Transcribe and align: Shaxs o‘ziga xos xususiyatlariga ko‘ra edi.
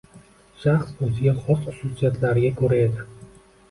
Shaxs 0.63 0.95
o‘ziga 1.09 1.35
xos 1.43 1.63
xususiyatlariga 1.69 2.53
ko‘ra 2.65 2.85
edi. 2.91 3.11